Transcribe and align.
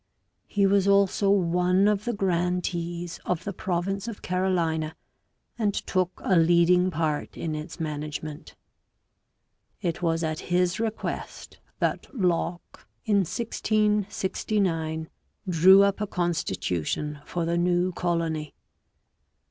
He 0.47 0.65
was 0.65 0.87
also 0.87 1.29
one 1.29 1.87
of 1.87 2.05
the 2.05 2.13
grantees 2.13 3.19
of 3.23 3.43
the 3.43 3.53
province 3.53 4.07
of 4.07 4.23
Carolina 4.23 4.95
and 5.59 5.75
took 5.75 6.19
a 6.23 6.35
leading 6.37 6.89
part 6.89 7.37
in 7.37 7.53
its 7.53 7.79
management; 7.79 8.55
it 9.79 10.01
was 10.01 10.23
at 10.23 10.39
his 10.49 10.79
request 10.79 11.59
that 11.77 12.07
Locke 12.19 12.87
in 13.05 13.17
1669 13.17 15.07
drew 15.47 15.77
ŌĆó 15.81 15.85
up 15.85 16.01
a 16.01 16.07
constitution 16.07 17.19
for 17.23 17.45
the 17.45 17.55
new 17.55 17.91
colony. 17.91 18.55